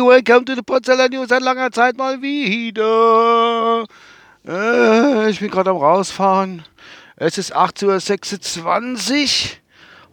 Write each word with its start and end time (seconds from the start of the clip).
Welcome 0.00 0.46
to 0.46 0.54
the 0.54 0.62
Potsdamer 0.62 1.10
News 1.10 1.28
seit 1.28 1.42
langer 1.42 1.70
Zeit 1.70 1.98
mal 1.98 2.22
wieder. 2.22 3.84
Äh, 4.46 5.30
ich 5.30 5.40
bin 5.40 5.50
gerade 5.50 5.70
am 5.70 5.76
rausfahren. 5.76 6.64
Es 7.16 7.36
ist 7.38 7.54
8.26 7.54 8.64
Uhr. 8.64 8.70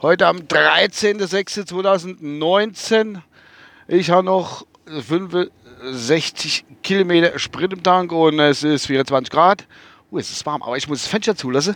Heute 0.02 0.28
am 0.28 0.39
13.06.2019. 0.39 3.21
Ich 3.88 4.09
habe 4.09 4.23
noch 4.23 4.66
65 4.86 6.66
Kilometer 6.84 7.39
Sprit 7.39 7.71
im 7.71 7.82
Tank 7.82 8.11
und 8.11 8.39
es 8.39 8.64
ist 8.64 8.88
24 8.88 9.32
Grad. 9.32 9.66
Uh, 10.11 10.18
es 10.18 10.30
ist 10.32 10.46
warm, 10.46 10.61
aber 10.64 10.75
ich 10.75 10.89
muss 10.89 11.04
das 11.04 11.07
Fenster 11.07 11.34
zulassen, 11.36 11.75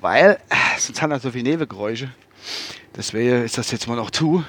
weil 0.00 0.38
äh, 0.48 0.56
sonst 0.78 1.00
haben 1.00 1.10
wir 1.10 1.20
so 1.20 1.30
viele 1.30 1.50
Nebengeräusche. 1.50 2.10
Deswegen 2.96 3.44
ist 3.44 3.58
das 3.58 3.70
jetzt 3.70 3.86
mal 3.86 3.96
noch 3.96 4.10
zu. 4.10 4.44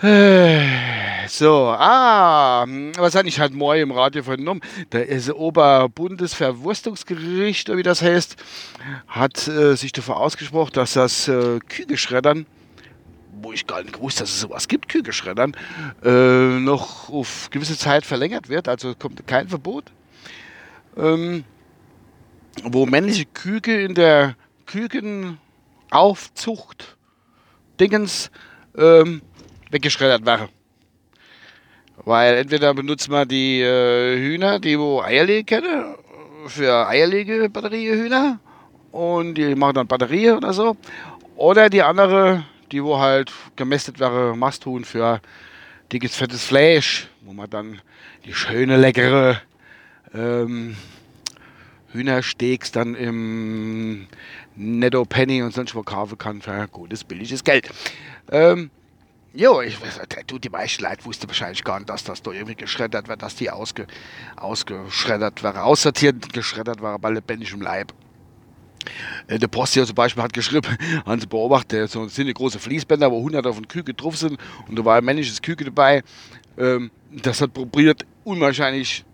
So, 1.28 1.68
ah, 1.68 2.64
was 2.96 3.14
habe 3.14 3.28
ich 3.28 3.38
halt 3.38 3.52
morgen 3.54 3.82
im 3.82 3.92
Radio 3.92 4.24
vernommen? 4.24 4.62
Das 4.90 5.30
Oberbundesverwurstungsgericht, 5.30 7.68
wie 7.76 7.84
das 7.84 8.02
heißt, 8.02 8.34
hat 9.06 9.46
äh, 9.46 9.76
sich 9.76 9.92
dafür 9.92 10.16
ausgesprochen, 10.16 10.72
dass 10.72 10.94
das 10.94 11.28
äh, 11.28 11.60
Kügelschreddern, 11.60 12.46
wo 13.40 13.52
ich 13.52 13.68
gar 13.68 13.80
nicht 13.82 13.94
gewusst, 13.94 14.20
dass 14.20 14.30
es 14.30 14.40
sowas 14.40 14.66
gibt, 14.66 14.88
Kügelschreddern, 14.88 15.56
äh, 16.02 16.58
noch 16.58 17.08
auf 17.10 17.48
gewisse 17.50 17.78
Zeit 17.78 18.04
verlängert 18.04 18.48
wird. 18.48 18.66
Also 18.66 18.96
kommt 18.96 19.24
kein 19.28 19.48
Verbot. 19.48 19.84
Ähm, 20.96 21.44
wo 22.64 22.86
männliche 22.86 23.26
Küke 23.26 23.80
in 23.80 23.94
der 23.94 24.34
Kükenaufzucht 24.66 26.96
Dingens 27.78 28.32
ähm, 28.76 29.22
weggeschreddert 29.70 30.24
wäre. 30.26 30.48
Weil 32.04 32.36
entweder 32.36 32.72
benutzt 32.74 33.08
man 33.10 33.28
die 33.28 33.60
äh, 33.60 34.16
Hühner, 34.16 34.58
die 34.58 34.78
wo 34.78 35.00
Eier 35.02 35.24
legen 35.24 35.46
können, 35.46 35.94
für 36.46 36.88
Eierlegebatteriehühner 36.88 38.40
und 38.92 39.34
die 39.34 39.54
machen 39.54 39.74
dann 39.74 39.86
Batterie 39.86 40.30
oder 40.30 40.52
so. 40.52 40.76
Oder 41.36 41.70
die 41.70 41.82
andere, 41.82 42.44
die 42.72 42.82
wo 42.82 42.98
halt 42.98 43.32
gemästet 43.56 44.00
wäre, 44.00 44.36
Masthuhn 44.36 44.84
für 44.84 45.20
dickes, 45.92 46.16
fettes 46.16 46.44
Fleisch, 46.44 47.08
wo 47.22 47.32
man 47.32 47.50
dann 47.50 47.80
die 48.24 48.34
schöne, 48.34 48.76
leckere 48.76 49.40
ähm, 50.14 50.76
Hühnersteaks 51.92 52.72
dann 52.72 52.94
im 52.94 54.06
Netto 54.54 55.04
Penny 55.04 55.42
und 55.42 55.52
sonst 55.52 55.74
wo 55.74 55.82
kaufen 55.82 56.18
kann 56.18 56.40
für 56.40 56.68
gutes, 56.68 57.04
billiges 57.04 57.42
Geld. 57.44 57.70
Ähm, 58.30 58.70
Jo, 59.32 59.60
ich, 59.60 59.78
du, 60.26 60.40
die 60.40 60.48
meisten 60.48 60.82
Leute 60.82 61.04
wussten 61.04 61.28
wahrscheinlich 61.28 61.62
gar 61.62 61.78
nicht, 61.78 61.88
dass 61.88 62.02
das 62.02 62.20
da 62.20 62.32
irgendwie 62.32 62.56
geschreddert 62.56 63.06
wird, 63.06 63.22
dass 63.22 63.36
die 63.36 63.48
ausge, 63.48 63.86
ausgeschreddert 64.34 65.44
wäre, 65.44 65.62
aussortiert 65.62 66.32
geschreddert 66.32 66.82
wäre 66.82 66.98
bei 66.98 67.10
lebendigem 67.10 67.60
Leib. 67.60 67.92
Äh, 69.28 69.38
der 69.38 69.46
Post 69.46 69.74
hier 69.74 69.86
zum 69.86 69.94
Beispiel 69.94 70.24
hat 70.24 70.32
geschrieben, 70.32 70.76
haben 71.06 71.20
sie 71.20 71.28
beobachtet, 71.28 71.90
so 71.90 72.08
sind 72.08 72.32
große 72.34 72.58
Fließbänder, 72.58 73.08
wo 73.12 73.22
hunderte 73.22 73.52
von 73.52 73.68
Küken 73.68 73.96
drauf 73.96 74.16
sind 74.16 74.36
und 74.66 74.76
da 74.76 74.84
war 74.84 74.96
ein 74.96 75.04
männliches 75.04 75.40
Küke 75.40 75.64
dabei. 75.64 76.02
Ähm, 76.58 76.90
das 77.12 77.40
hat 77.40 77.52
probiert, 77.52 78.04
unwahrscheinlich, 78.24 79.04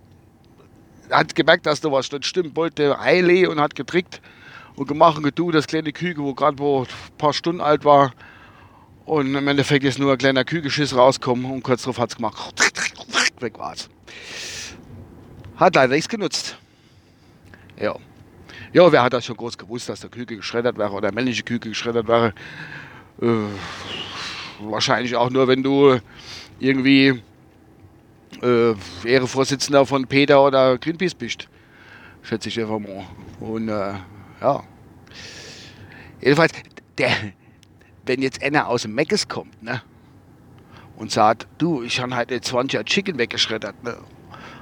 hat 1.11 1.35
gemerkt, 1.35 1.67
dass 1.67 1.83
da 1.83 1.93
was 1.93 2.11
nicht 2.11 2.25
stimmt, 2.25 2.57
wollte 2.57 2.99
Eile 2.99 3.51
und 3.51 3.61
hat 3.61 3.75
getrickt 3.75 4.23
und 4.77 4.89
gemacht 4.89 5.19
und 5.19 5.25
getan, 5.25 5.53
das 5.53 5.67
kleine 5.67 5.93
Küke, 5.93 6.23
wo 6.23 6.33
gerade 6.33 6.57
ein 6.63 6.87
paar 7.19 7.35
Stunden 7.35 7.61
alt 7.61 7.85
war, 7.85 8.15
und 9.07 9.35
im 9.35 9.49
Endeffekt 9.49 9.85
ist 9.85 9.99
nur 9.99 10.13
ein 10.13 10.19
kleiner 10.19 10.45
Kühlgeschiss 10.45 10.95
rausgekommen 10.95 11.51
und 11.51 11.63
kurz 11.63 11.83
darauf 11.83 11.99
hat 11.99 12.11
es 12.11 12.17
gemacht. 12.17 12.55
Weg 13.41 13.59
war's. 13.59 13.89
Hat 15.57 15.75
leider 15.75 15.95
nichts 15.95 16.09
genutzt. 16.09 16.59
Ja. 17.81 17.97
Ja, 18.73 18.91
wer 18.93 19.03
hat 19.03 19.13
das 19.13 19.25
schon 19.25 19.37
groß 19.37 19.57
gewusst, 19.57 19.89
dass 19.89 20.01
der 20.01 20.11
Küke 20.11 20.37
geschreddert 20.37 20.77
wäre 20.77 20.91
oder 20.91 21.03
der 21.03 21.15
männliche 21.15 21.45
Küke 21.45 21.69
geschreddert 21.69 22.09
wäre? 22.09 22.35
Äh, 23.23 23.27
wahrscheinlich 24.61 25.15
auch 25.17 25.31
nur, 25.31 25.49
wenn 25.49 25.63
du 25.63 25.99
irgendwie 26.59 27.23
äh, 28.43 28.75
Ehrevorsitzender 29.05 29.87
von 29.87 30.07
Peter 30.07 30.43
oder 30.43 30.79
Greenpeace 30.79 31.15
bist. 31.15 31.49
Schätze 32.23 32.49
ich 32.49 32.61
einfach 32.61 32.79
mal. 32.79 33.07
Und 33.41 33.69
äh, 33.69 33.95
ja. 34.41 34.65
Jedenfalls, 36.21 36.53
der, 36.99 37.11
wenn 38.07 38.23
jetzt 38.23 38.43
einer 38.43 38.69
aus 38.69 38.83
dem 38.83 38.95
Meckes 38.95 39.29
kommt, 39.29 39.63
ne? 39.63 39.83
Und 40.97 41.13
sagt, 41.13 41.47
du, 41.59 41.83
ich 41.83 42.01
habe 42.01 42.17
heute 42.17 42.41
20 42.41 42.85
Chicken 42.85 43.19
weggeschreddert, 43.19 43.83
ne? 43.85 43.97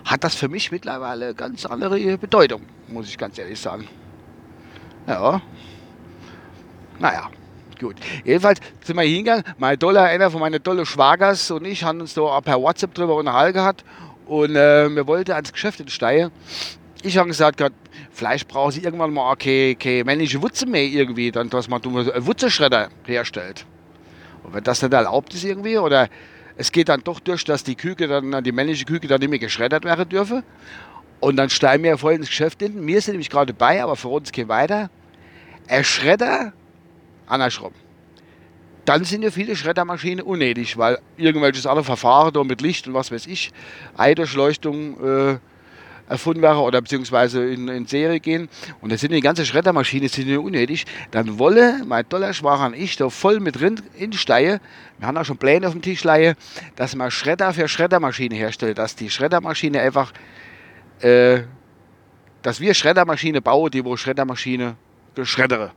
Hat 0.05 0.25
das 0.25 0.34
für 0.34 0.49
mich 0.49 0.71
mittlerweile 0.71 1.34
ganz 1.34 1.65
andere 1.65 2.19
Bedeutung, 2.19 2.62
muss 2.88 3.09
ich 3.09 3.16
ganz 3.16 3.38
ehrlich 3.38 3.59
sagen. 3.59 3.88
Ja. 5.06 5.41
Naja, 6.99 7.31
gut. 7.81 7.97
Jedenfalls 8.25 8.60
sind 8.82 8.97
wir 8.97 9.03
hingegangen. 9.03 9.44
Mein 9.59 9.78
Dollar, 9.78 10.05
einer 10.05 10.31
von 10.31 10.41
meinen 10.41 10.62
tollen 10.62 10.87
Schwagers 10.87 11.50
und 11.50 11.65
ich 11.65 11.84
haben 11.84 12.00
uns 12.00 12.15
da 12.15 12.41
per 12.41 12.61
WhatsApp 12.61 12.94
drüber 12.94 13.16
unterhalten 13.16 13.55
gehabt. 13.55 13.84
Und 14.26 14.56
äh, 14.56 14.88
wir 14.88 15.06
wollten 15.06 15.32
ans 15.32 15.53
Geschäft 15.53 15.81
in 15.81 15.88
Steigen. 15.88 16.31
Ich 17.06 17.19
habe 17.19 17.28
gesagt, 17.28 17.59
Gott, 17.59 17.75
Fleisch 18.12 18.47
brauchen 18.47 18.72
sie 18.72 18.81
irgendwann 18.81 19.12
mal 19.12 19.31
okay, 19.31 19.75
okay, 19.76 20.03
männliche 20.04 20.41
Wurzel 20.41 20.66
mehr 20.66 20.84
irgendwie, 20.84 21.31
dann 21.31 21.50
dass 21.50 21.69
man 21.69 21.82
einen 21.82 22.26
Wurzelschredder 22.26 22.88
herstellt. 23.04 23.66
Und 24.42 24.54
wenn 24.54 24.65
das 24.65 24.81
nicht 24.81 24.94
erlaubt 24.94 25.34
ist 25.34 25.44
irgendwie, 25.44 25.76
oder 25.76 26.09
es 26.56 26.72
geht 26.72 26.88
dann 26.88 27.03
doch 27.04 27.20
durch, 27.20 27.44
dass 27.44 27.62
die 27.62 27.75
Küke 27.75 28.09
dann, 28.09 28.43
die 28.43 28.53
männliche 28.53 28.87
Küke 28.87 29.06
dann 29.06 29.20
nicht 29.20 29.28
mehr 29.28 29.38
geschreddert 29.38 29.84
werden 29.84 30.09
dürfe. 30.09 30.44
Und 31.20 31.37
dann 31.37 31.50
steigen 31.50 31.84
wir 31.84 31.98
voll 31.98 32.14
ins 32.14 32.28
Geschäft 32.28 32.62
hinten. 32.62 32.87
Wir 32.87 33.03
sind 33.03 33.12
nämlich 33.12 33.28
gerade 33.28 33.53
dabei, 33.53 33.82
aber 33.82 33.97
für 33.97 34.09
uns 34.09 34.32
geht 34.32 34.48
weiter. 34.48 34.88
Ein 35.69 35.84
Schredder, 35.84 36.54
andersrum. 37.26 37.72
Dann 38.87 39.04
sind 39.04 39.20
ja 39.20 39.31
viele 39.31 39.56
Schreddermaschinen 39.56 40.25
unnötig, 40.25 40.78
weil 40.78 40.98
irgendwelches 41.19 41.66
andere 41.66 41.84
Verfahren 41.84 42.32
da 42.32 42.43
mit 42.44 42.62
Licht 42.62 42.88
und 42.88 42.94
was 42.94 43.12
weiß 43.12 43.26
ich, 43.26 43.53
Eidurchleuchtung, 43.94 45.34
äh, 45.34 45.38
erfunden 46.09 46.42
wäre 46.42 46.60
oder 46.60 46.81
beziehungsweise 46.81 47.44
in, 47.44 47.69
in 47.69 47.87
Serie 47.87 48.20
gehen 48.20 48.48
und 48.81 48.92
da 48.92 48.98
sind 48.98 49.12
die 49.12 49.20
ganze 49.20 49.47
Schreddermaschine 49.47 50.09
sind 50.09 50.37
unnötig, 50.37 50.84
dann 51.10 51.38
wolle 51.38 51.82
mein 51.87 52.09
toller 52.09 52.32
Schwager 52.32 52.66
und 52.66 52.75
ich 52.75 52.97
da 52.97 53.09
voll 53.09 53.41
mit 53.41 53.60
drin 53.60 53.81
insteigen. 53.98 54.60
Wir 54.98 55.06
haben 55.06 55.16
auch 55.16 55.25
schon 55.25 55.38
Pläne 55.38 55.66
auf 55.66 55.72
dem 55.72 55.82
Tisch 55.82 56.04
leihe, 56.04 56.37
dass 56.76 56.94
man 56.94 57.10
Schredder 57.10 57.53
für 57.53 57.69
Schreddermaschine 57.69 58.34
herstellt, 58.34 58.78
dass 58.78 58.97
die 58.97 59.10
Schreddermaschine 59.10 59.81
einfach, 59.81 60.12
äh, 61.00 61.43
dass 62.43 62.60
wir 62.60 62.75
Schreddermaschine 62.75 63.41
bauen, 63.41 63.70
die 63.70 63.84
wo 63.84 63.97
Schreddermaschine 63.97 64.76
geschreddere. 65.14 65.72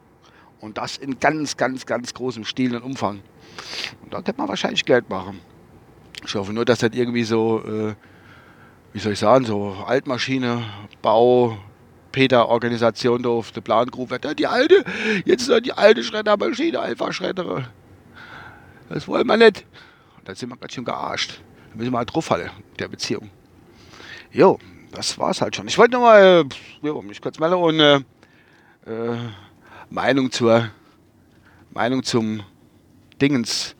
Und 0.59 0.77
das 0.77 0.97
in 0.97 1.19
ganz, 1.19 1.55
ganz, 1.55 1.85
ganz 1.85 2.13
großem 2.13 2.43
Stil 2.43 2.75
und 2.75 2.81
Umfang. 2.81 3.21
Und 4.03 4.13
da 4.13 4.21
könnte 4.21 4.39
man 4.39 4.49
wahrscheinlich 4.49 4.85
Geld 4.85 5.09
machen. 5.09 5.39
Ich 6.25 6.33
hoffe 6.35 6.51
nur, 6.51 6.66
dass 6.66 6.79
das 6.79 6.91
irgendwie 6.93 7.23
so 7.23 7.63
äh, 7.63 7.93
wie 8.97 9.00
soll 9.00 9.13
ich 9.13 9.19
sagen, 9.19 9.46
so 9.46 9.74
Altmaschine, 9.85 10.66
Bau, 11.03 11.59
Peter-Organisation 12.12 13.22
da 13.22 13.30
auf 13.30 13.52
der 13.52 13.62
Plangrube 13.62 14.09
wird. 14.09 14.25
Ja, 14.25 14.34
die 14.34 14.47
alte, 14.47 14.84
jetzt 15.24 15.47
ist 15.47 15.66
die 15.68 15.74
alte 15.74 16.03
Schreddermaschine 16.03 16.80
einfach 16.80 17.13
Schreddere. 17.13 17.68
Das 18.90 19.08
wollen 19.08 19.28
wir 19.28 19.38
nicht. 19.38 19.68
Und 20.18 20.28
dann 20.28 20.35
sind 20.35 20.50
wir 20.50 20.58
ganz 20.58 20.74
schön 20.74 20.84
gearscht. 20.84 21.40
Da 21.69 21.78
müssen 21.78 21.91
wir 21.91 22.00
halt 22.00 22.12
draufhalten, 22.12 22.50
der 22.80 22.88
Beziehung. 22.88 23.30
Jo, 24.31 24.58
das 24.91 25.19
war's 25.19 25.41
halt 25.41 25.56
schon. 25.56 25.68
Ich 25.68 25.78
wollte 25.78 25.91
nochmal 25.91 26.46
äh, 26.81 27.02
mich 27.03 27.22
kurz 27.22 27.38
melden 27.38 27.53
und 27.53 27.79
äh, 27.79 27.97
äh, 27.97 29.17
Meinung 29.91 30.32
zur 30.32 30.72
Meinung 31.70 32.02
zum 32.02 32.41
Dingens. 33.22 33.76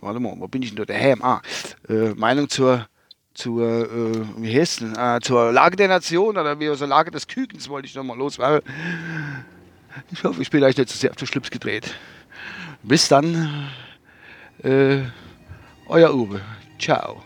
Warte 0.00 0.18
mal, 0.18 0.34
wo 0.38 0.48
bin 0.48 0.62
ich 0.62 0.70
denn 0.70 0.78
da? 0.78 0.86
Der 0.86 0.96
Helm. 0.96 1.20
Ah, 1.22 1.42
äh, 1.90 2.14
Meinung 2.14 2.48
zur 2.48 2.86
zur, 3.34 3.90
äh, 3.90 4.26
wie 4.36 4.58
heißt 4.58 4.80
denn, 4.82 4.96
äh, 4.96 5.20
zur 5.22 5.52
Lage 5.52 5.76
der 5.76 5.88
Nation 5.88 6.36
oder 6.36 6.58
wie 6.60 6.74
zur 6.76 6.86
Lage 6.86 7.10
des 7.10 7.26
Kükens 7.26 7.68
wollte 7.68 7.86
ich 7.86 7.94
nochmal 7.94 8.18
loswerden. 8.18 8.62
Ich 10.10 10.24
hoffe, 10.24 10.40
ich 10.40 10.50
bin 10.50 10.62
euch 10.64 10.76
nicht 10.76 10.88
zu 10.88 10.96
sehr 10.96 11.10
auf 11.10 11.16
den 11.16 11.26
Schlips 11.26 11.50
gedreht. 11.50 11.94
Bis 12.82 13.08
dann, 13.08 13.68
äh, 14.62 15.02
euer 15.86 16.14
Uwe. 16.14 16.40
Ciao. 16.78 17.22